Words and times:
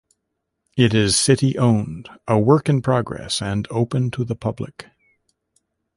It 0.75 0.95
is 0.95 1.15
city-owned, 1.15 2.09
a 2.27 2.39
work 2.39 2.67
in 2.67 2.81
progress, 2.81 3.39
and 3.39 3.67
open 3.69 4.09
to 4.09 4.25
the 4.25 4.35
public. 4.35 4.87